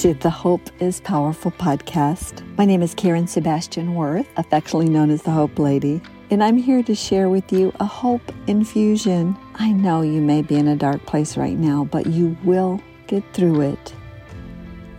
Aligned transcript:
to 0.00 0.14
the 0.14 0.30
Hope 0.30 0.70
is 0.80 0.98
Powerful 1.02 1.50
podcast. 1.50 2.42
My 2.56 2.64
name 2.64 2.80
is 2.80 2.94
Karen 2.94 3.26
Sebastian 3.26 3.94
Worth, 3.94 4.26
affectionately 4.38 4.88
known 4.88 5.10
as 5.10 5.20
the 5.20 5.30
Hope 5.30 5.58
Lady, 5.58 6.00
and 6.30 6.42
I'm 6.42 6.56
here 6.56 6.82
to 6.84 6.94
share 6.94 7.28
with 7.28 7.52
you 7.52 7.70
a 7.80 7.84
hope 7.84 8.32
infusion. 8.46 9.36
I 9.56 9.72
know 9.72 10.00
you 10.00 10.22
may 10.22 10.40
be 10.40 10.56
in 10.56 10.68
a 10.68 10.74
dark 10.74 11.04
place 11.04 11.36
right 11.36 11.58
now, 11.58 11.84
but 11.84 12.06
you 12.06 12.34
will 12.44 12.80
get 13.08 13.22
through 13.34 13.60
it. 13.60 13.94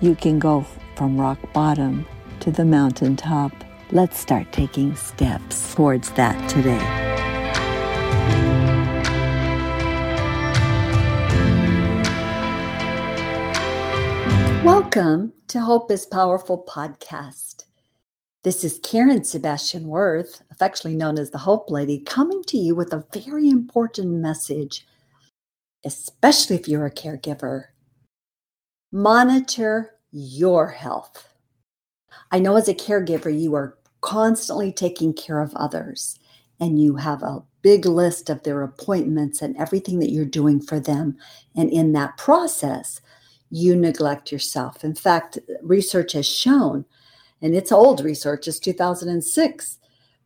You 0.01 0.13
can 0.13 0.37
go 0.37 0.67
from 0.95 1.19
rock 1.19 1.39
bottom 1.51 2.05
to 2.41 2.51
the 2.51 2.63
mountaintop. 2.63 3.53
Let's 3.91 4.19
start 4.19 4.51
taking 4.51 4.95
steps 4.95 5.73
towards 5.73 6.11
that 6.11 6.47
today. 6.47 7.10
Welcome 14.63 15.33
to 15.47 15.59
Hope 15.59 15.89
is 15.89 16.05
Powerful 16.05 16.63
podcast. 16.69 17.63
This 18.43 18.63
is 18.63 18.79
Karen 18.83 19.23
Sebastian 19.23 19.87
Worth, 19.87 20.43
affectionately 20.51 20.95
known 20.95 21.17
as 21.17 21.31
the 21.31 21.39
Hope 21.39 21.71
Lady, 21.71 21.97
coming 21.97 22.43
to 22.43 22.57
you 22.57 22.75
with 22.75 22.93
a 22.93 23.03
very 23.11 23.49
important 23.49 24.11
message, 24.11 24.85
especially 25.83 26.57
if 26.57 26.67
you're 26.67 26.85
a 26.85 26.93
caregiver. 26.93 27.69
Monitor 28.91 29.95
your 30.11 30.67
health. 30.67 31.33
I 32.31 32.37
know 32.37 32.55
as 32.55 32.67
a 32.67 32.75
caregiver, 32.75 33.35
you 33.35 33.55
are 33.55 33.79
constantly 34.01 34.71
taking 34.71 35.11
care 35.11 35.41
of 35.41 35.55
others 35.55 36.19
and 36.59 36.79
you 36.79 36.97
have 36.97 37.23
a 37.23 37.41
big 37.63 37.87
list 37.87 38.29
of 38.29 38.43
their 38.43 38.61
appointments 38.61 39.41
and 39.41 39.57
everything 39.57 39.97
that 39.99 40.11
you're 40.11 40.23
doing 40.23 40.61
for 40.61 40.79
them. 40.79 41.17
And 41.55 41.71
in 41.71 41.93
that 41.93 42.17
process, 42.17 43.01
you 43.51 43.75
neglect 43.75 44.31
yourself. 44.31 44.83
In 44.83 44.95
fact, 44.95 45.37
research 45.61 46.13
has 46.13 46.27
shown, 46.27 46.85
and 47.41 47.53
it's 47.53 47.71
old 47.71 48.01
research, 48.01 48.47
it's 48.47 48.59
2006, 48.59 49.77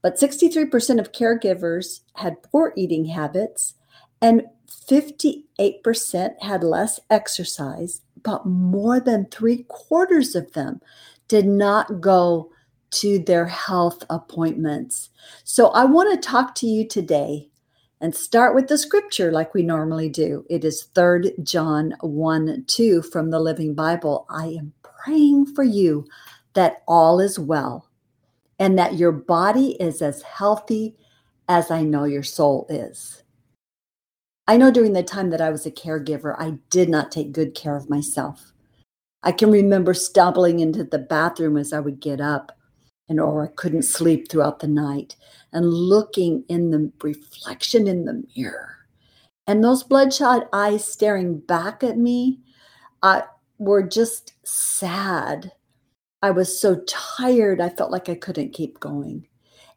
but 0.02 0.18
63% 0.18 1.00
of 1.00 1.12
caregivers 1.12 2.02
had 2.14 2.44
poor 2.44 2.72
eating 2.78 3.06
habits 3.06 3.74
and 4.22 4.44
58% 4.70 6.42
had 6.42 6.64
less 6.64 7.00
exercise, 7.10 8.02
but 8.24 8.46
more 8.46 9.00
than 9.00 9.26
three 9.26 9.66
quarters 9.68 10.36
of 10.36 10.54
them 10.54 10.80
did 11.28 11.48
not 11.48 12.00
go 12.00 12.52
to 12.92 13.20
their 13.20 13.48
health 13.48 14.04
appointments. 14.10 15.10
So 15.44 15.70
I 15.70 15.86
want 15.86 16.12
to 16.12 16.30
talk 16.30 16.56
to 16.56 16.68
you 16.68 16.88
today 16.88 17.50
and 18.06 18.14
start 18.14 18.54
with 18.54 18.68
the 18.68 18.78
scripture 18.78 19.32
like 19.32 19.56
we 19.56 19.64
normally 19.64 20.10
do. 20.10 20.46
It 20.48 20.64
is 20.64 20.84
3 20.94 21.32
John 21.42 21.96
1 22.02 22.66
2 22.68 23.02
from 23.02 23.32
the 23.32 23.40
Living 23.40 23.74
Bible. 23.74 24.28
I 24.30 24.46
am 24.60 24.74
praying 24.84 25.48
for 25.56 25.64
you 25.64 26.06
that 26.54 26.84
all 26.88 27.20
is 27.20 27.40
well 27.40 27.90
and 28.60 28.78
that 28.78 28.94
your 28.94 29.12
body 29.12 29.72
is 29.80 30.04
as 30.04 30.22
healthy 30.22 30.96
as 31.50 31.72
I 31.72 31.82
know 31.82 32.04
your 32.04 32.22
soul 32.22 32.68
is. 32.70 33.24
I 34.48 34.58
know 34.58 34.70
during 34.70 34.94
the 34.94 35.02
time 35.02 35.32
that 35.32 35.42
I 35.42 35.50
was 35.50 35.66
a 35.66 35.72
caregiver, 35.72 36.36
I 36.38 36.60
did 36.70 36.90
not 36.90 37.12
take 37.12 37.32
good 37.32 37.56
care 37.56 37.76
of 37.76 37.90
myself. 37.90 38.54
I 39.24 39.32
can 39.32 39.50
remember 39.50 39.96
stumbling 39.96 40.60
into 40.60 40.84
the 40.84 41.00
bathroom 41.00 41.58
as 41.58 41.74
I 41.74 41.80
would 41.80 42.00
get 42.02 42.22
up 42.22 42.56
and 43.10 43.20
or 43.20 43.44
I 43.44 43.48
couldn't 43.56 43.84
sleep 43.84 44.30
throughout 44.30 44.60
the 44.60 44.68
night 44.68 45.16
and 45.54 45.72
looking 45.74 46.44
in 46.50 46.72
the 46.72 46.92
reflection 47.02 47.88
in 47.88 48.06
the 48.06 48.24
mirror. 48.36 48.76
And 49.48 49.64
those 49.64 49.84
bloodshot 49.84 50.50
eyes 50.52 50.86
staring 50.86 51.40
back 51.40 51.84
at 51.84 51.98
me 51.98 52.40
uh, 53.04 53.22
were 53.58 53.84
just 53.84 54.34
sad. 54.44 55.52
I 56.22 56.32
was 56.32 56.60
so 56.60 56.82
tired 56.88 57.62
i 57.62 57.70
felt 57.70 57.92
like 57.92 58.10
i 58.10 58.16
couldn't 58.16 58.54
keep 58.54 58.80
going. 58.80 59.28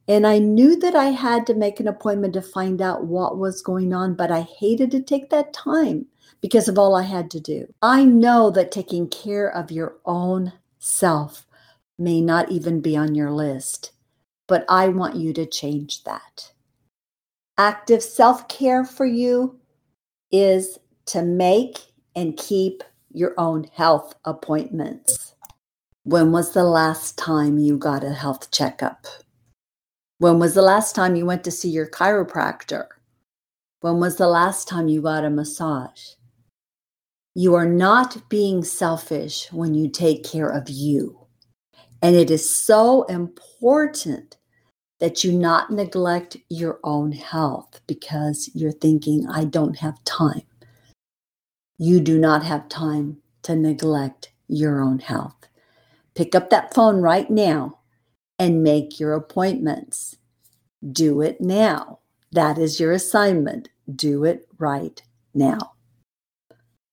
And 0.06 0.26
i 0.26 0.38
knew 0.38 0.76
that 0.76 0.94
i 0.94 1.06
had 1.06 1.46
to 1.46 1.54
make 1.54 1.80
an 1.80 1.88
appointment 1.88 2.32
to 2.34 2.42
find 2.42 2.80
out 2.80 3.04
what 3.04 3.36
was 3.36 3.60
going 3.60 3.92
on 3.92 4.14
but 4.14 4.30
i 4.30 4.40
hated 4.40 4.90
to 4.92 5.02
take 5.02 5.28
that 5.28 5.52
time 5.52 6.06
because 6.40 6.68
of 6.68 6.78
all 6.78 6.94
i 6.96 7.02
had 7.02 7.30
to 7.32 7.40
do. 7.40 7.66
I 7.82 8.04
know 8.04 8.50
that 8.52 8.72
taking 8.72 9.08
care 9.08 9.54
of 9.54 9.70
your 9.70 9.98
own 10.06 10.54
self 10.78 11.46
may 11.98 12.20
not 12.20 12.50
even 12.50 12.80
be 12.80 12.96
on 12.96 13.14
your 13.14 13.30
list, 13.30 13.92
but 14.46 14.64
I 14.68 14.88
want 14.88 15.16
you 15.16 15.32
to 15.34 15.46
change 15.46 16.04
that. 16.04 16.52
Active 17.56 18.02
self 18.02 18.48
care 18.48 18.84
for 18.84 19.04
you 19.06 19.58
is 20.30 20.78
to 21.06 21.22
make 21.22 21.78
and 22.14 22.36
keep 22.36 22.82
your 23.12 23.34
own 23.38 23.64
health 23.74 24.14
appointments. 24.24 25.34
When 26.04 26.32
was 26.32 26.52
the 26.52 26.64
last 26.64 27.18
time 27.18 27.58
you 27.58 27.76
got 27.76 28.04
a 28.04 28.12
health 28.12 28.50
checkup? 28.50 29.06
When 30.18 30.38
was 30.38 30.54
the 30.54 30.62
last 30.62 30.94
time 30.94 31.16
you 31.16 31.26
went 31.26 31.44
to 31.44 31.50
see 31.50 31.68
your 31.68 31.88
chiropractor? 31.88 32.86
When 33.80 34.00
was 34.00 34.16
the 34.16 34.26
last 34.26 34.68
time 34.68 34.88
you 34.88 35.02
got 35.02 35.24
a 35.24 35.30
massage? 35.30 36.14
You 37.34 37.54
are 37.54 37.68
not 37.68 38.28
being 38.28 38.64
selfish 38.64 39.52
when 39.52 39.74
you 39.74 39.88
take 39.88 40.24
care 40.24 40.48
of 40.48 40.68
you. 40.68 41.27
And 42.02 42.14
it 42.14 42.30
is 42.30 42.48
so 42.48 43.02
important 43.04 44.36
that 45.00 45.22
you 45.24 45.32
not 45.32 45.70
neglect 45.70 46.36
your 46.48 46.80
own 46.82 47.12
health 47.12 47.80
because 47.86 48.50
you're 48.54 48.72
thinking, 48.72 49.28
I 49.28 49.44
don't 49.44 49.78
have 49.78 50.02
time. 50.04 50.42
You 51.78 52.00
do 52.00 52.18
not 52.18 52.42
have 52.42 52.68
time 52.68 53.18
to 53.42 53.54
neglect 53.54 54.32
your 54.48 54.80
own 54.80 54.98
health. 54.98 55.48
Pick 56.14 56.34
up 56.34 56.50
that 56.50 56.74
phone 56.74 57.00
right 57.00 57.30
now 57.30 57.78
and 58.38 58.62
make 58.62 58.98
your 58.98 59.12
appointments. 59.14 60.16
Do 60.92 61.20
it 61.20 61.40
now. 61.40 62.00
That 62.32 62.58
is 62.58 62.80
your 62.80 62.92
assignment. 62.92 63.68
Do 63.94 64.24
it 64.24 64.48
right 64.58 65.00
now. 65.34 65.74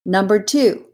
Number 0.05 0.39
two, 0.39 0.85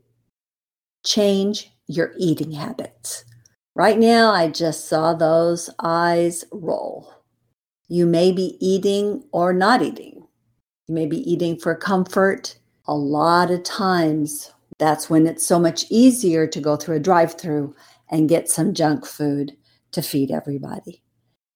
change 1.05 1.71
your 1.87 2.13
eating 2.17 2.51
habits. 2.51 3.25
Right 3.73 3.97
now, 3.97 4.33
I 4.33 4.49
just 4.49 4.89
saw 4.89 5.13
those 5.13 5.69
eyes 5.81 6.43
roll. 6.51 7.13
You 7.87 8.05
may 8.05 8.33
be 8.33 8.57
eating 8.59 9.23
or 9.31 9.53
not 9.53 9.81
eating. 9.81 10.27
You 10.87 10.95
may 10.95 11.05
be 11.05 11.19
eating 11.31 11.57
for 11.57 11.73
comfort. 11.75 12.57
A 12.87 12.93
lot 12.93 13.49
of 13.49 13.63
times, 13.63 14.51
that's 14.77 15.09
when 15.09 15.25
it's 15.25 15.45
so 15.45 15.57
much 15.57 15.85
easier 15.89 16.47
to 16.47 16.59
go 16.59 16.75
through 16.75 16.97
a 16.97 16.99
drive 16.99 17.39
through 17.39 17.73
and 18.09 18.27
get 18.27 18.49
some 18.49 18.73
junk 18.73 19.05
food 19.05 19.55
to 19.91 20.01
feed 20.01 20.31
everybody. 20.31 21.01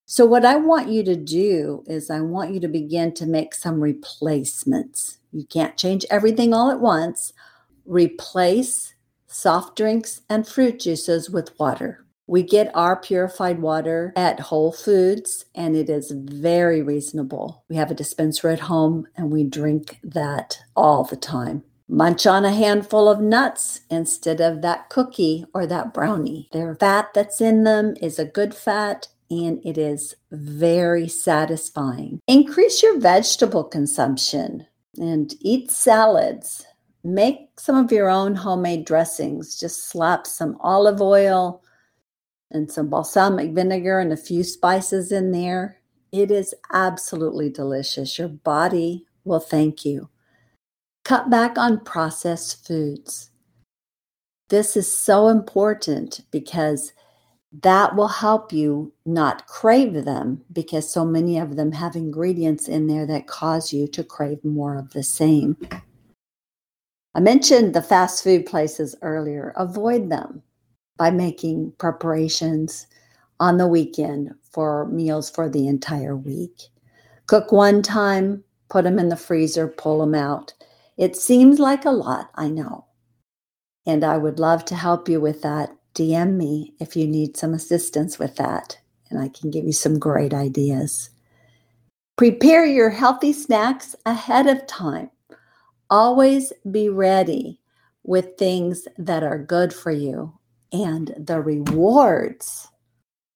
So, 0.06 0.26
what 0.26 0.46
I 0.46 0.56
want 0.56 0.88
you 0.88 1.04
to 1.04 1.18
do 1.18 1.84
is, 1.88 2.10
I 2.10 2.22
want 2.22 2.54
you 2.54 2.62
to 2.62 2.70
begin 2.70 3.14
to 3.16 3.26
make 3.26 3.54
some 3.54 3.82
replacements. 3.82 5.18
You 5.34 5.46
can't 5.46 5.76
change 5.76 6.06
everything 6.10 6.54
all 6.54 6.72
at 6.72 6.80
once. 6.80 7.34
Replace 7.86 8.94
soft 9.28 9.76
drinks 9.76 10.22
and 10.30 10.48
fruit 10.48 10.80
juices 10.80 11.30
with 11.30 11.60
water. 11.60 12.05
We 12.28 12.42
get 12.42 12.72
our 12.76 12.96
purified 12.96 13.60
water 13.60 14.12
at 14.16 14.40
Whole 14.40 14.72
Foods 14.72 15.46
and 15.54 15.76
it 15.76 15.90
is 15.90 16.12
very 16.12 16.82
reasonable. 16.82 17.64
We 17.70 17.76
have 17.76 17.92
a 17.92 17.96
dispenser 17.96 18.50
at 18.50 18.62
home 18.62 19.08
and 19.16 19.32
we 19.32 19.44
drink 19.44 20.00
that 20.04 20.60
all 20.76 21.04
the 21.04 21.16
time. 21.16 21.64
Munch 21.88 22.26
on 22.26 22.44
a 22.44 22.52
handful 22.52 23.08
of 23.08 23.22
nuts 23.22 23.82
instead 23.92 24.42
of 24.42 24.64
that 24.64 24.90
cookie 24.90 25.46
or 25.54 25.68
that 25.68 25.94
brownie. 25.94 26.50
Their 26.52 26.76
fat 26.76 27.14
that's 27.14 27.42
in 27.42 27.64
them 27.64 27.94
is 28.02 28.18
a 28.18 28.26
good 28.26 28.56
fat 28.56 29.08
and 29.30 29.64
it 29.64 29.78
is 29.78 30.16
very 30.32 31.08
satisfying. 31.08 32.22
Increase 32.28 32.82
your 32.82 33.00
vegetable 33.00 33.64
consumption 33.64 34.66
and 34.98 35.34
eat 35.42 35.70
salads. 35.70 36.66
Make 37.04 37.60
some 37.60 37.76
of 37.76 37.92
your 37.92 38.10
own 38.10 38.34
homemade 38.34 38.86
dressings. 38.86 39.60
Just 39.60 39.90
slap 39.90 40.26
some 40.26 40.58
olive 40.62 41.02
oil, 41.02 41.62
and 42.56 42.72
some 42.72 42.90
balsamic 42.90 43.52
vinegar 43.52 44.00
and 44.00 44.12
a 44.12 44.18
few 44.18 44.44
spices 44.44 45.12
in 45.12 45.32
there. 45.32 45.80
It 46.12 46.32
is 46.32 46.56
absolutely 46.72 47.50
delicious. 47.50 48.18
Your 48.18 48.30
body 48.30 49.06
will 49.26 49.40
thank 49.40 49.86
you. 49.86 50.10
Cut 51.04 51.30
back 51.30 51.58
on 51.58 51.84
processed 51.84 52.66
foods. 52.66 53.30
This 54.50 54.78
is 54.78 54.92
so 54.92 55.28
important 55.28 56.22
because 56.32 56.94
that 57.62 57.96
will 57.96 58.08
help 58.08 58.52
you 58.52 58.94
not 59.06 59.48
crave 59.48 60.06
them 60.06 60.44
because 60.52 60.92
so 60.92 61.06
many 61.06 61.38
of 61.38 61.56
them 61.56 61.72
have 61.72 61.96
ingredients 61.96 62.68
in 62.68 62.88
there 62.88 63.06
that 63.06 63.28
cause 63.28 63.72
you 63.72 63.88
to 63.90 64.04
crave 64.04 64.44
more 64.44 64.78
of 64.78 64.92
the 64.94 65.04
same. 65.04 65.58
I 67.14 67.20
mentioned 67.20 67.74
the 67.74 67.82
fast 67.82 68.24
food 68.24 68.46
places 68.46 68.96
earlier. 69.02 69.54
Avoid 69.56 70.10
them 70.10 70.44
by 70.98 71.12
making 71.12 71.74
preparations 71.78 72.88
on 73.40 73.58
the 73.58 73.68
weekend 73.68 74.34
for 74.52 74.88
meals 74.88 75.30
for 75.30 75.50
the 75.50 75.68
entire 75.68 76.16
week. 76.16 76.70
Cook 77.28 77.52
one 77.52 77.82
time, 77.82 78.44
put 78.70 78.84
them 78.84 79.00
in 79.00 79.10
the 79.10 79.16
freezer, 79.16 79.68
pull 79.68 80.00
them 80.00 80.16
out. 80.16 80.54
It 80.98 81.16
seems 81.16 81.60
like 81.60 81.86
a 81.86 81.92
lot, 81.92 82.30
I 82.36 82.48
know. 82.48 82.86
And 83.86 84.04
I 84.04 84.18
would 84.18 84.40
love 84.40 84.66
to 84.66 84.76
help 84.76 85.10
you 85.10 85.20
with 85.20 85.42
that. 85.42 85.76
DM 85.94 86.36
me 86.36 86.74
if 86.80 86.96
you 86.96 87.08
need 87.08 87.38
some 87.38 87.54
assistance 87.54 88.20
with 88.20 88.36
that, 88.36 88.78
and 89.10 89.20
I 89.20 89.30
can 89.30 89.50
give 89.50 89.64
you 89.66 89.72
some 89.72 89.98
great 89.98 90.34
ideas. 90.34 91.10
Prepare 92.18 92.66
your 92.66 92.90
healthy 92.90 93.32
snacks 93.32 93.96
ahead 94.06 94.48
of 94.48 94.66
time. 94.68 95.10
Always 95.90 96.52
be 96.70 96.90
ready 96.90 97.62
with 98.04 98.38
things 98.38 98.88
that 98.98 99.24
are 99.24 99.40
good 99.40 99.74
for 99.74 99.92
you, 99.92 100.38
and 100.84 101.14
the 101.18 101.42
rewards 101.42 102.68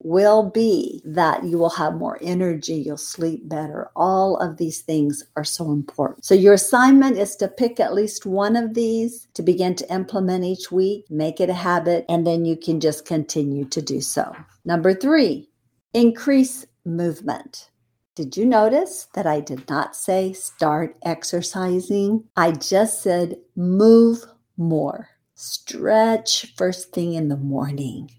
will 0.02 0.50
be 0.50 1.02
that 1.04 1.44
you 1.44 1.58
will 1.58 1.70
have 1.70 1.96
more 1.96 2.18
energy, 2.22 2.76
you'll 2.76 2.98
sleep 2.98 3.48
better. 3.50 3.90
All 3.96 4.38
of 4.38 4.58
these 4.58 4.82
things 4.82 5.24
are 5.36 5.44
so 5.44 5.72
important. 5.72 6.24
So, 6.26 6.34
your 6.34 6.54
assignment 6.54 7.18
is 7.18 7.36
to 7.38 7.48
pick 7.48 7.80
at 7.80 7.94
least 7.94 8.26
one 8.26 8.56
of 8.56 8.74
these 8.74 9.28
to 9.34 9.44
begin 9.44 9.76
to 9.76 9.94
implement 9.94 10.46
each 10.46 10.72
week, 10.72 11.06
make 11.10 11.42
it 11.42 11.50
a 11.50 11.54
habit, 11.54 12.06
and 12.08 12.26
then 12.26 12.46
you 12.46 12.56
can 12.56 12.80
just 12.80 13.06
continue 13.06 13.66
to 13.66 13.82
do 13.82 14.00
so. 14.00 14.34
Number 14.64 14.94
three, 14.94 15.50
increase 15.94 16.66
movement. 16.86 17.70
Did 18.16 18.36
you 18.36 18.46
notice 18.46 19.08
that 19.14 19.26
I 19.26 19.40
did 19.40 19.70
not 19.70 19.96
say 19.96 20.34
start 20.34 20.98
exercising? 21.04 22.26
I 22.36 22.52
just 22.52 23.02
said 23.02 23.38
move 23.56 24.26
more. 24.58 25.10
Stretch 25.42 26.54
first 26.58 26.92
thing 26.92 27.14
in 27.14 27.30
the 27.30 27.38
morning. 27.38 28.12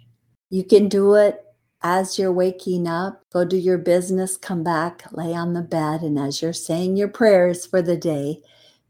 You 0.48 0.64
can 0.64 0.88
do 0.88 1.16
it 1.16 1.44
as 1.82 2.18
you're 2.18 2.32
waking 2.32 2.86
up, 2.86 3.20
go 3.30 3.44
do 3.44 3.58
your 3.58 3.76
business, 3.76 4.38
come 4.38 4.64
back, 4.64 5.04
lay 5.12 5.34
on 5.34 5.52
the 5.52 5.60
bed, 5.60 6.00
and 6.00 6.18
as 6.18 6.40
you're 6.40 6.54
saying 6.54 6.96
your 6.96 7.08
prayers 7.08 7.66
for 7.66 7.82
the 7.82 7.98
day, 7.98 8.40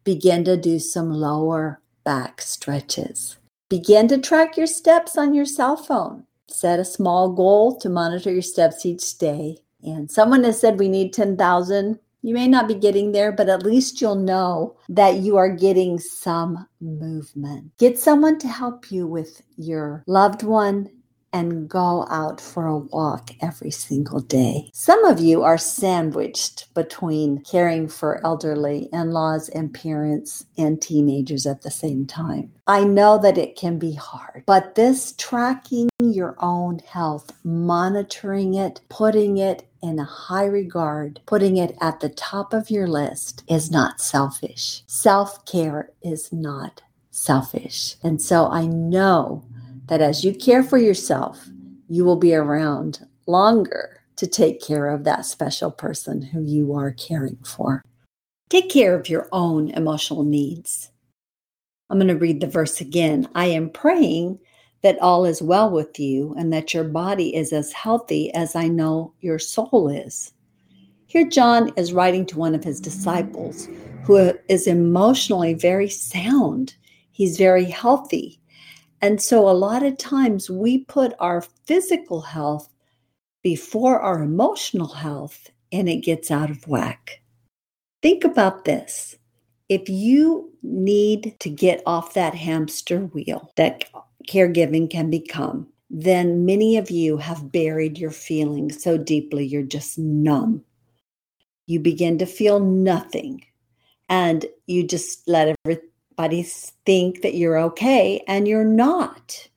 begin 0.05 0.44
to 0.44 0.56
do 0.56 0.79
some 0.79 1.11
lower 1.11 1.81
back 2.05 2.41
stretches. 2.41 3.37
Begin 3.69 4.06
to 4.06 4.19
track 4.19 4.56
your 4.56 4.69
steps 4.69 5.19
on 5.19 5.35
your 5.35 5.44
cell 5.44 5.77
phone. 5.77 6.25
Set 6.47 6.79
a 6.79 6.85
small 6.85 7.32
goal 7.32 7.81
to 7.81 7.88
monitor 7.88 8.31
your 8.31 8.43
steps 8.43 8.87
each 8.87 9.19
day. 9.19 9.59
And 9.82 10.09
someone 10.09 10.44
has 10.44 10.61
said 10.61 10.79
we 10.79 10.88
need 10.88 11.12
10,000. 11.12 11.99
You 12.22 12.34
may 12.34 12.49
not 12.49 12.69
be 12.69 12.75
getting 12.75 13.12
there, 13.12 13.32
but 13.32 13.49
at 13.49 13.62
least 13.62 14.00
you'll 14.00 14.14
know 14.14 14.76
that 14.88 15.17
you 15.17 15.37
are 15.37 15.49
getting 15.49 15.99
some 15.99 16.67
movement. 16.81 17.72
Get 17.78 17.99
someone 17.99 18.38
to 18.40 18.49
help 18.49 18.90
you 18.90 19.06
with 19.06 19.40
your 19.56 20.05
loved 20.06 20.43
one 20.43 20.90
and 21.32 21.69
go 21.69 22.06
out 22.11 22.40
for 22.40 22.67
a 22.67 22.78
walk 22.78 23.31
every 23.40 23.70
single 23.70 24.20
day. 24.20 24.70
Some 24.75 25.05
of 25.05 25.20
you 25.20 25.43
are 25.43 25.58
sandwiched 25.58 26.72
between 26.75 27.43
caring 27.44 27.88
for 27.88 28.25
elderly 28.25 28.88
in 28.93 29.12
laws 29.12 29.49
and 29.49 29.72
parents 29.72 30.44
and 30.58 30.81
teenagers 30.81 31.46
at 31.46 31.62
the 31.62 31.70
same 31.70 32.06
time. 32.06 32.52
I 32.67 32.84
know 32.84 33.19
that 33.19 33.38
it 33.38 33.56
can 33.56 33.78
be 33.78 33.93
hard, 33.94 34.44
but 34.46 34.75
this 34.75 35.14
tracking 35.19 35.88
your 36.02 36.37
own 36.40 36.81
health, 36.81 37.31
monitoring 37.44 38.55
it, 38.55 38.81
putting 38.88 39.38
it 39.38 39.67
in 39.82 39.99
a 39.99 40.05
high 40.05 40.44
regard, 40.44 41.21
putting 41.27 41.56
it 41.56 41.77
at 41.81 42.00
the 42.00 42.09
top 42.09 42.53
of 42.53 42.71
your 42.71 42.87
list 42.87 43.43
is 43.49 43.71
not 43.71 44.00
selfish. 44.00 44.82
Self 44.87 45.44
care 45.47 45.91
is 46.03 46.32
not 46.32 46.82
selfish. 47.11 47.97
And 48.03 48.21
so 48.21 48.49
I 48.49 48.67
know 48.67 49.44
that 49.87 50.00
as 50.00 50.25
you 50.25 50.35
care 50.35 50.62
for 50.62 50.79
yourself, 50.79 51.49
you 51.88 52.05
will 52.05 52.17
be 52.17 52.35
around 52.35 53.06
longer 53.27 54.03
to 54.17 54.27
take 54.27 54.61
care 54.61 54.88
of 54.88 55.05
that 55.05 55.27
special 55.27 55.71
person 55.71 56.23
who 56.23 56.43
you 56.43 56.75
are 56.75 56.93
caring 56.93 57.38
for. 57.44 57.82
Take 58.49 58.69
care 58.69 58.94
of 58.94 59.09
your 59.09 59.29
own 59.32 59.71
emotional 59.71 60.25
needs. 60.25 60.91
I'm 61.88 61.99
going 61.99 62.09
to 62.09 62.17
read 62.17 62.41
the 62.41 62.47
verse 62.47 62.81
again. 62.81 63.29
I 63.35 63.47
am 63.47 63.71
praying 63.71 64.38
that 64.82 64.99
all 65.00 65.25
is 65.25 65.43
well 65.43 65.71
with 65.71 65.99
you 65.99 66.35
and 66.38 66.53
that 66.53 66.73
your 66.73 66.85
body 66.85 67.35
is 67.35 67.53
as 67.53 67.73
healthy 67.73 68.32
as 68.35 68.56
I 68.56 68.69
know 68.69 69.12
your 69.21 69.38
soul 69.38 69.88
is. 69.88 70.32
Here, 71.06 71.29
John 71.29 71.73
is 71.77 71.93
writing 71.93 72.25
to 72.27 72.38
one 72.38 72.55
of 72.55 72.65
his 72.65 72.81
disciples 72.81 73.69
who 74.05 74.32
is 74.49 74.67
emotionally 74.67 75.55
very 75.55 75.88
sound. 75.88 76.75
He's 77.11 77.37
very 77.37 77.65
healthy. 77.65 78.41
And 79.03 79.21
so 79.21 79.49
a 79.49 79.53
lot 79.53 79.82
of 79.82 79.99
times 79.99 80.50
we 80.50 80.85
put 80.85 81.15
our 81.19 81.43
physical 81.65 82.21
health 82.21 82.69
before 83.43 84.00
our 84.00 84.23
emotional 84.23 84.88
health 84.88 85.50
and 85.73 85.88
it 85.88 85.99
gets 85.99 86.31
out 86.31 86.50
of 86.50 86.67
whack. 86.69 87.21
Think 88.03 88.25
about 88.25 88.65
this. 88.65 89.17
If 89.69 89.88
you 89.88 90.53
need 90.62 91.37
to 91.41 91.50
get 91.50 91.82
off 91.87 92.15
that 92.15 92.35
hamster 92.35 93.00
wheel 93.06 93.53
that 93.56 93.85
caregiving 94.28 94.90
can 94.90 95.11
become, 95.11 95.69
then 95.88 96.44
many 96.44 96.76
of 96.76 96.90
you 96.90 97.17
have 97.17 97.50
buried 97.52 97.99
your 97.99 98.11
feelings 98.11 98.82
so 98.82 98.96
deeply 98.96 99.46
you're 99.46 99.62
just 99.62 99.99
numb. 99.99 100.64
You 101.67 101.81
begin 101.81 102.19
to 102.19 102.26
feel 102.26 102.61
nothing 102.61 103.44
and 104.08 104.44
you 104.67 104.87
just 104.87 105.26
let 105.28 105.56
everybody 105.64 106.43
think 106.43 107.22
that 107.22 107.34
you're 107.34 107.58
okay 107.58 108.22
and 108.26 108.46
you're 108.46 108.64
not. 108.64 109.49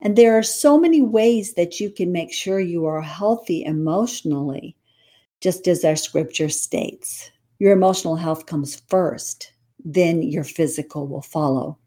And 0.00 0.16
there 0.16 0.36
are 0.36 0.42
so 0.42 0.78
many 0.78 1.00
ways 1.00 1.54
that 1.54 1.78
you 1.78 1.90
can 1.90 2.10
make 2.10 2.32
sure 2.32 2.58
you 2.58 2.86
are 2.86 3.02
healthy 3.02 3.64
emotionally, 3.64 4.76
just 5.40 5.68
as 5.68 5.84
our 5.84 5.94
scripture 5.96 6.48
states. 6.48 7.30
Your 7.60 7.72
emotional 7.72 8.16
health 8.16 8.46
comes 8.46 8.82
first, 8.88 9.52
then 9.84 10.22
your 10.22 10.44
physical 10.44 11.06
will 11.06 11.22
follow. 11.22 11.78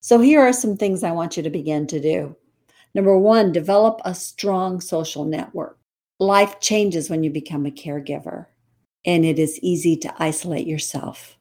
So, 0.00 0.20
here 0.20 0.40
are 0.40 0.52
some 0.52 0.76
things 0.76 1.04
I 1.04 1.12
want 1.12 1.36
you 1.36 1.42
to 1.42 1.50
begin 1.50 1.86
to 1.88 2.00
do. 2.00 2.36
Number 2.94 3.16
one, 3.18 3.52
develop 3.52 4.00
a 4.04 4.14
strong 4.14 4.80
social 4.80 5.24
network. 5.24 5.78
Life 6.18 6.60
changes 6.60 7.08
when 7.08 7.22
you 7.22 7.30
become 7.30 7.66
a 7.66 7.70
caregiver, 7.70 8.46
and 9.04 9.24
it 9.24 9.38
is 9.38 9.60
easy 9.60 9.96
to 9.98 10.14
isolate 10.18 10.66
yourself 10.66 11.38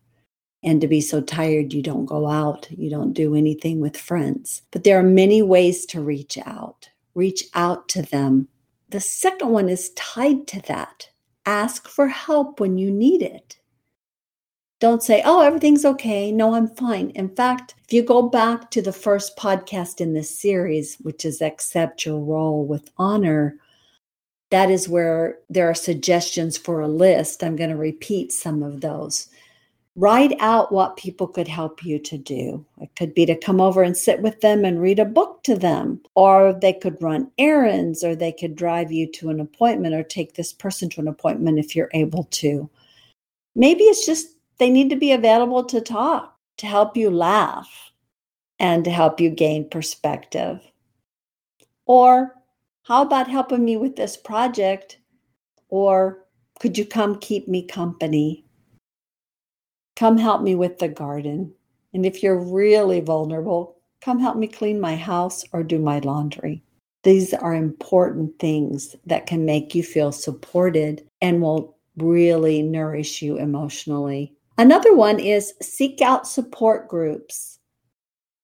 and 0.64 0.82
to 0.82 0.88
be 0.88 1.02
so 1.02 1.22
tired 1.22 1.74
you 1.74 1.82
don't 1.82 2.06
go 2.06 2.28
out, 2.28 2.70
you 2.72 2.90
don't 2.90 3.14
do 3.14 3.36
anything 3.36 3.80
with 3.80 3.96
friends. 3.96 4.62
But 4.72 4.84
there 4.84 5.00
are 5.00 5.04
many 5.04 5.42
ways 5.42 5.86
to 5.88 6.02
reach 6.02 6.38
out. 6.46 6.90
Reach 7.16 7.44
out 7.54 7.88
to 7.90 8.02
them. 8.02 8.48
The 8.90 9.00
second 9.00 9.50
one 9.50 9.70
is 9.70 9.92
tied 9.92 10.48
to 10.48 10.62
that. 10.64 11.10
Ask 11.46 11.88
for 11.88 12.08
help 12.08 12.60
when 12.60 12.78
you 12.78 12.92
need 12.92 13.22
it. 13.22 13.58
Don't 14.80 15.04
say, 15.04 15.22
oh, 15.26 15.42
everything's 15.42 15.84
okay. 15.84 16.32
No, 16.32 16.56
I'm 16.56 16.68
fine. 16.68 17.10
In 17.12 17.30
fact, 17.36 17.76
if 17.86 17.92
you 17.92 18.02
go 18.02 18.22
back 18.22 18.72
to 18.72 18.82
the 18.82 18.94
first 18.94 19.38
podcast 19.38 20.00
in 20.00 20.14
this 20.14 20.40
series, 20.40 20.96
which 21.02 21.26
is 21.26 21.42
Accept 21.42 22.06
Your 22.06 22.20
Role 22.20 22.66
with 22.66 22.90
Honor, 22.98 23.58
that 24.52 24.72
is 24.72 24.88
where 24.88 25.40
there 25.50 25.70
are 25.70 25.76
suggestions 25.76 26.58
for 26.58 26.80
a 26.80 26.88
list. 26.88 27.44
I'm 27.44 27.58
going 27.58 27.70
to 27.70 27.76
repeat 27.76 28.32
some 28.32 28.64
of 28.64 28.82
those 28.82 29.28
write 30.00 30.34
out 30.40 30.72
what 30.72 30.96
people 30.96 31.28
could 31.28 31.48
help 31.48 31.84
you 31.84 32.00
to 32.00 32.18
do. 32.18 32.66
It 32.80 32.90
could 32.96 33.14
be 33.14 33.26
to 33.26 33.36
come 33.36 33.60
over 33.60 33.84
and 33.84 33.96
sit 33.96 34.22
with 34.22 34.40
them 34.40 34.64
and 34.64 34.82
read 34.82 34.98
a 34.98 35.06
book 35.06 35.44
to 35.44 35.58
them, 35.58 36.02
or 36.16 36.54
they 36.54 36.72
could 36.72 37.02
run 37.02 37.30
errands, 37.38 38.02
or 38.02 38.16
they 38.16 38.32
could 38.32 38.56
drive 38.56 38.94
you 38.94 39.12
to 39.14 39.30
an 39.30 39.42
appointment 39.42 39.94
or 39.94 40.04
take 40.04 40.36
this 40.36 40.54
person 40.54 40.90
to 40.92 41.02
an 41.02 41.10
appointment 41.10 41.60
if 41.60 41.76
you're 41.76 41.92
able 41.94 42.24
to. 42.32 42.70
Maybe 43.56 43.84
it's 43.84 44.06
just 44.06 44.38
they 44.60 44.70
need 44.70 44.90
to 44.90 44.96
be 44.96 45.12
available 45.14 45.64
to 45.66 45.82
talk, 45.82 46.38
to 46.58 46.68
help 46.68 46.96
you 46.96 47.10
laugh, 47.10 47.92
and 48.60 48.84
to 48.84 48.92
help 48.92 49.20
you 49.20 49.30
gain 49.30 49.70
perspective. 49.70 50.60
Or 51.86 52.36
how 52.84 53.02
about 53.02 53.30
helping 53.30 53.64
me 53.66 53.78
with 53.78 53.96
this 53.96 54.18
project? 54.18 55.00
Or 55.70 56.26
could 56.60 56.78
you 56.78 56.86
come 56.86 57.20
keep 57.20 57.48
me 57.48 57.64
company? 57.64 58.46
Come 59.96 60.18
help 60.18 60.42
me 60.42 60.56
with 60.56 60.80
the 60.80 60.90
garden. 60.90 61.54
And 61.94 62.06
if 62.06 62.22
you're 62.22 62.40
really 62.40 63.00
vulnerable, 63.00 63.78
come 64.02 64.20
help 64.20 64.38
me 64.38 64.48
clean 64.48 64.80
my 64.80 64.96
house 64.96 65.44
or 65.52 65.64
do 65.64 65.80
my 65.80 66.00
laundry. 66.00 66.64
These 67.04 67.34
are 67.34 67.56
important 67.56 68.38
things 68.40 68.96
that 69.06 69.26
can 69.26 69.46
make 69.46 69.74
you 69.74 69.84
feel 69.84 70.12
supported 70.12 71.08
and 71.22 71.42
will 71.42 71.78
really 71.96 72.62
nourish 72.62 73.22
you 73.22 73.38
emotionally. 73.38 74.34
Another 74.60 74.94
one 74.94 75.22
is 75.22 75.54
seek 75.62 76.02
out 76.02 76.28
support 76.28 76.90
groups. 76.90 77.60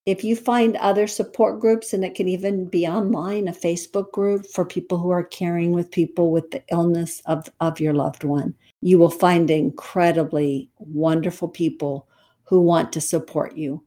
If 0.05 0.24
you 0.24 0.38
find 0.38 0.77
other 0.77 1.07
support 1.07 1.60
groups, 1.60 1.91
and 1.91 2.05
it 2.05 2.15
can 2.15 2.29
even 2.29 2.67
be 2.67 2.88
online, 2.88 3.50
a 3.50 3.51
Facebook 3.51 4.13
group 4.13 4.45
for 4.45 4.63
people 4.63 4.98
who 4.98 5.10
are 5.10 5.25
caring 5.25 5.74
with 5.74 5.91
people 5.91 6.31
with 6.31 6.51
the 6.51 6.63
illness 6.72 7.22
of, 7.25 7.50
of 7.60 7.81
your 7.81 7.91
loved 7.91 8.24
one, 8.24 8.55
you 8.79 8.98
will 8.98 9.10
find 9.10 9.51
incredibly 9.51 10.69
wonderful 10.77 11.50
people 11.50 12.07
who 12.45 12.62
want 12.62 12.93
to 12.93 13.01
support 13.01 13.57
you. 13.57 13.84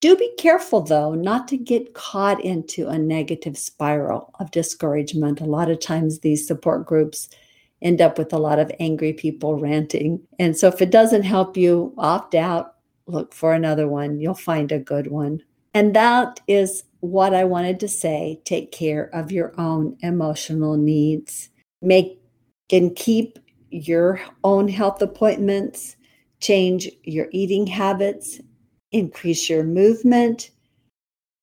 Do 0.00 0.16
be 0.16 0.32
careful, 0.38 0.80
though, 0.80 1.12
not 1.12 1.48
to 1.48 1.58
get 1.58 1.92
caught 1.92 2.42
into 2.42 2.88
a 2.88 2.98
negative 2.98 3.58
spiral 3.58 4.30
of 4.40 4.50
discouragement. 4.52 5.42
A 5.42 5.44
lot 5.44 5.70
of 5.70 5.80
times, 5.80 6.20
these 6.20 6.46
support 6.46 6.86
groups 6.86 7.28
end 7.82 8.00
up 8.00 8.18
with 8.18 8.32
a 8.32 8.38
lot 8.38 8.58
of 8.58 8.72
angry 8.80 9.12
people 9.12 9.58
ranting. 9.58 10.20
And 10.38 10.56
so, 10.56 10.68
if 10.68 10.80
it 10.82 10.90
doesn't 10.90 11.22
help 11.22 11.56
you 11.56 11.94
opt 11.98 12.34
out, 12.34 12.74
look 13.06 13.32
for 13.32 13.52
another 13.52 13.88
one. 13.88 14.20
You'll 14.20 14.34
find 14.34 14.70
a 14.72 14.78
good 14.78 15.08
one. 15.08 15.42
And 15.74 15.94
that 15.94 16.40
is 16.48 16.84
what 17.00 17.34
I 17.34 17.44
wanted 17.44 17.80
to 17.80 17.88
say. 17.88 18.40
Take 18.44 18.72
care 18.72 19.10
of 19.14 19.30
your 19.30 19.52
own 19.58 19.96
emotional 20.00 20.76
needs. 20.76 21.50
Make 21.80 22.20
and 22.70 22.94
keep 22.96 23.38
your 23.70 24.20
own 24.44 24.68
health 24.68 25.00
appointments, 25.02 25.96
change 26.40 26.90
your 27.04 27.28
eating 27.32 27.66
habits, 27.66 28.40
increase 28.92 29.48
your 29.48 29.64
movement, 29.64 30.50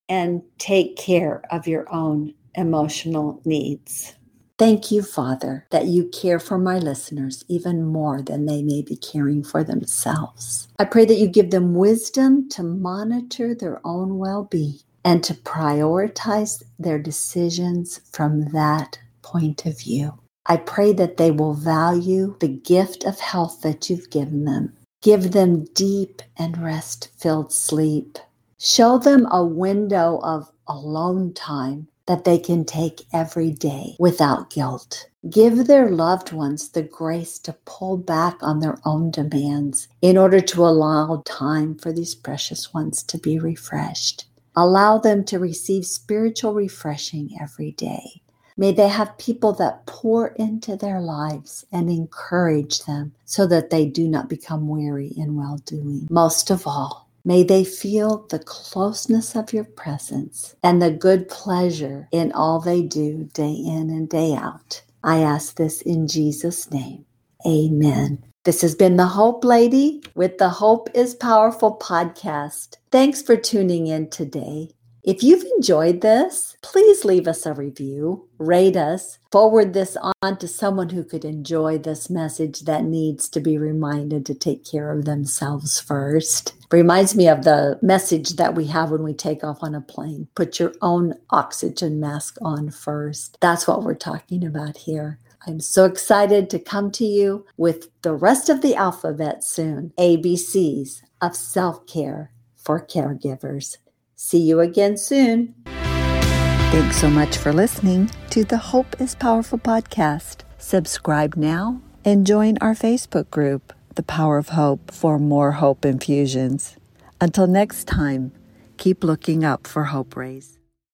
and 0.10 0.42
take 0.58 0.98
care 0.98 1.42
of 1.52 1.68
your 1.68 1.92
own 1.94 2.34
emotional 2.56 3.42
needs. 3.46 4.15
Thank 4.58 4.90
you, 4.90 5.02
Father, 5.02 5.68
that 5.72 5.88
you 5.88 6.08
care 6.08 6.40
for 6.40 6.58
my 6.58 6.80
listeners 6.80 7.44
even 7.50 7.84
more 7.84 8.22
than 8.22 8.46
they 8.46 8.64
may 8.64 8.82
be 8.82 8.96
caring 8.96 9.44
for 9.44 9.66
themselves. 9.66 10.70
I 10.80 10.86
pray 10.86 11.04
that 11.06 11.20
you 11.20 11.28
give 11.28 11.52
them 11.52 11.76
wisdom 11.76 12.48
to 12.50 12.64
monitor 12.64 13.54
their 13.54 13.86
own 13.86 14.18
well 14.18 14.46
being 14.46 14.80
and 15.04 15.22
to 15.26 15.34
prioritize 15.34 16.64
their 16.80 16.98
decisions 17.00 18.00
from 18.14 18.46
that 18.54 18.98
point 19.22 19.66
of 19.66 19.78
view. 19.78 20.14
I 20.46 20.58
pray 20.58 20.94
that 20.94 21.18
they 21.18 21.32
will 21.32 21.54
value 21.54 22.38
the 22.40 22.48
gift 22.48 23.04
of 23.04 23.20
health 23.20 23.60
that 23.62 23.90
you've 23.90 24.10
given 24.10 24.46
them. 24.46 24.74
Give 25.02 25.32
them 25.34 25.66
deep 25.74 26.22
and 26.38 26.64
rest 26.64 27.10
filled 27.18 27.52
sleep. 27.52 28.20
Show 28.58 29.00
them 29.00 29.28
a 29.32 29.46
window 29.46 30.20
of 30.24 30.50
alone 30.66 31.34
time 31.34 31.90
that 32.08 32.24
they 32.24 32.38
can 32.38 32.66
take 32.66 33.06
every 33.14 33.52
day 33.52 33.96
without 34.00 34.50
guilt. 34.50 35.10
Give 35.30 35.66
their 35.66 35.90
loved 35.90 36.32
ones 36.32 36.70
the 36.70 36.84
grace 36.84 37.40
to 37.40 37.54
pull 37.66 37.98
back 37.98 38.38
on 38.42 38.60
their 38.60 38.78
own 38.86 39.12
demands 39.12 39.88
in 40.02 40.18
order 40.18 40.40
to 40.42 40.66
allow 40.66 41.24
time 41.26 41.76
for 41.76 41.92
these 41.92 42.16
precious 42.16 42.74
ones 42.74 43.02
to 43.04 43.18
be 43.18 43.40
refreshed. 43.40 44.26
Allow 44.56 45.00
them 45.00 45.24
to 45.26 45.40
receive 45.40 45.86
spiritual 45.86 46.54
refreshing 46.54 47.38
every 47.42 47.72
day. 47.72 48.22
May 48.58 48.72
they 48.72 48.88
have 48.88 49.18
people 49.18 49.52
that 49.54 49.86
pour 49.86 50.28
into 50.30 50.78
their 50.78 51.02
lives 51.02 51.66
and 51.74 51.90
encourage 51.90 52.80
them 52.86 53.14
so 53.26 53.46
that 53.48 53.70
they 53.70 53.86
do 53.86 54.08
not 54.08 54.30
become 54.30 54.70
weary 54.70 55.12
in 55.18 55.36
well 55.36 55.58
doing. 55.66 56.08
Most 56.10 56.50
of 56.50 56.66
all, 56.66 57.05
May 57.26 57.44
they 57.44 57.64
feel 57.66 58.28
the 58.30 58.40
closeness 58.40 59.36
of 59.36 59.52
your 59.52 59.64
presence 59.64 60.56
and 60.64 60.80
the 60.80 60.92
good 60.92 61.28
pleasure 61.28 62.08
in 62.12 62.32
all 62.32 62.60
they 62.62 62.84
do 62.84 63.30
day 63.34 63.52
in 63.52 63.90
and 63.90 64.08
day 64.08 64.36
out. 64.36 64.84
I 65.04 65.20
ask 65.20 65.58
this 65.58 65.82
in 65.82 66.08
Jesus' 66.08 66.72
name. 66.72 67.06
Amen. 67.48 68.24
This 68.44 68.62
has 68.62 68.76
been 68.76 68.98
the 68.98 69.08
Hope 69.08 69.44
Lady 69.44 70.04
with 70.14 70.38
the 70.38 70.50
Hope 70.50 70.90
is 70.94 71.16
Powerful 71.16 71.78
podcast. 71.78 72.78
Thanks 72.92 73.24
for 73.24 73.36
tuning 73.36 73.88
in 73.88 74.12
today. 74.12 74.70
If 75.06 75.22
you've 75.22 75.46
enjoyed 75.56 76.02
this, 76.02 76.58
please 76.64 77.06
leave 77.06 77.28
us 77.28 77.46
a 77.46 77.54
review, 77.54 78.28
rate 78.40 78.76
us, 78.76 79.20
forward 79.32 79.76
this 79.76 79.96
on 80.24 80.38
to 80.40 80.48
someone 80.48 80.90
who 80.90 81.04
could 81.04 81.24
enjoy 81.24 81.78
this 81.78 82.10
message 82.10 82.62
that 82.62 82.86
needs 82.86 83.30
to 83.30 83.40
be 83.40 83.60
reminded 83.60 84.26
to 84.26 84.34
take 84.34 84.66
care 84.66 84.92
of 84.92 85.06
themselves 85.06 85.80
first. 85.80 86.56
Reminds 86.72 87.16
me 87.16 87.28
of 87.28 87.44
the 87.44 87.78
message 87.84 88.38
that 88.38 88.56
we 88.56 88.66
have 88.66 88.90
when 88.90 89.04
we 89.04 89.14
take 89.14 89.44
off 89.44 89.62
on 89.62 89.76
a 89.76 89.82
plane 89.82 90.28
put 90.34 90.58
your 90.60 90.74
own 90.82 91.14
oxygen 91.30 92.00
mask 92.00 92.40
on 92.42 92.72
first. 92.72 93.38
That's 93.42 93.68
what 93.68 93.84
we're 93.84 93.94
talking 93.94 94.44
about 94.44 94.76
here. 94.76 95.20
I'm 95.46 95.60
so 95.60 95.86
excited 95.86 96.50
to 96.50 96.58
come 96.58 96.90
to 96.94 97.06
you 97.06 97.46
with 97.58 97.90
the 98.02 98.16
rest 98.16 98.50
of 98.50 98.62
the 98.62 98.74
alphabet 98.74 99.44
soon 99.44 99.94
ABCs 100.00 101.04
of 101.22 101.36
self 101.36 101.86
care 101.86 102.32
for 102.56 102.84
caregivers. 102.84 103.78
See 104.26 104.40
you 104.40 104.60
again 104.60 104.98
soon. 104.98 105.54
Thanks 105.66 106.98
so 106.98 107.12
much 107.12 107.38
for 107.38 107.54
listening 107.54 108.10
to 108.32 108.44
the 108.44 108.58
Hope 108.58 109.00
is 109.00 109.14
Powerful 109.14 109.60
podcast. 109.60 110.38
Subscribe 110.58 111.36
now 111.36 111.80
and 112.04 112.26
join 112.26 112.58
our 112.60 112.74
Facebook 112.74 113.30
group, 113.30 113.72
The 113.94 114.02
Power 114.02 114.40
of 114.40 114.50
Hope, 114.50 114.90
for 114.90 115.20
more 115.20 115.52
hope 115.52 115.86
infusions. 115.86 116.76
Until 117.22 117.46
next 117.46 117.86
time, 117.86 118.32
keep 118.78 119.04
looking 119.04 119.44
up 119.44 119.68
for 119.68 119.84
Hope 119.84 120.16
Rays. 120.16 120.58